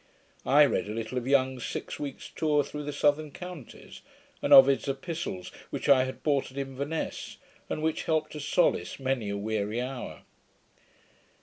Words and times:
I 0.47 0.65
read 0.65 0.87
a 0.89 0.95
little 0.95 1.19
of 1.19 1.27
Young's 1.27 1.63
Six 1.63 1.99
Weeks 1.99 2.31
Tour 2.35 2.63
through 2.63 2.85
the 2.85 2.91
Southern 2.91 3.29
Counties; 3.29 4.01
and 4.41 4.51
Ovid's 4.51 4.87
Epistles, 4.87 5.49
which 5.69 5.87
I 5.87 6.05
had 6.05 6.23
bought 6.23 6.49
at 6.49 6.57
Inverness, 6.57 7.37
and 7.69 7.83
which 7.83 8.05
helped 8.05 8.31
to 8.31 8.39
solace 8.39 8.99
many 8.99 9.29
a 9.29 9.37
weary 9.37 9.79
hour. 9.79 10.23